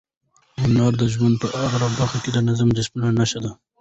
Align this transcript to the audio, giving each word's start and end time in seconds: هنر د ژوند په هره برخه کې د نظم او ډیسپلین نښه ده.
هنر 0.61 0.91
د 1.01 1.03
ژوند 1.13 1.35
په 1.41 1.47
هره 1.71 1.87
برخه 1.97 2.17
کې 2.23 2.29
د 2.33 2.37
نظم 2.47 2.69
او 2.71 2.75
ډیسپلین 2.77 3.13
نښه 3.19 3.39
ده. 3.43 3.51